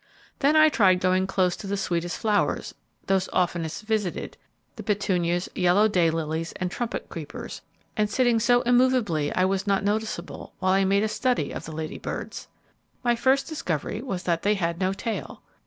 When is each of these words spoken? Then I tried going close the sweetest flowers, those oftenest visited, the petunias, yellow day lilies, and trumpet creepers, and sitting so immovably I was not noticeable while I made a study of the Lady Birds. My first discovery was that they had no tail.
Then 0.39 0.55
I 0.55 0.67
tried 0.69 0.99
going 0.99 1.27
close 1.27 1.55
the 1.55 1.77
sweetest 1.77 2.17
flowers, 2.17 2.73
those 3.05 3.29
oftenest 3.31 3.83
visited, 3.83 4.35
the 4.75 4.81
petunias, 4.81 5.47
yellow 5.53 5.87
day 5.87 6.09
lilies, 6.09 6.53
and 6.53 6.71
trumpet 6.71 7.07
creepers, 7.07 7.61
and 7.95 8.09
sitting 8.09 8.39
so 8.39 8.63
immovably 8.63 9.31
I 9.31 9.45
was 9.45 9.67
not 9.67 9.83
noticeable 9.83 10.55
while 10.57 10.73
I 10.73 10.85
made 10.85 11.03
a 11.03 11.07
study 11.07 11.51
of 11.51 11.65
the 11.65 11.71
Lady 11.71 11.99
Birds. 11.99 12.47
My 13.03 13.15
first 13.15 13.45
discovery 13.47 14.01
was 14.01 14.23
that 14.23 14.41
they 14.41 14.55
had 14.55 14.79
no 14.79 14.91
tail. 14.91 15.43